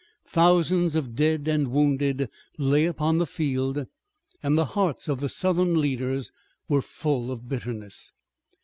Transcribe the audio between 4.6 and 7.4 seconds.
hearts of the Southern leaders were full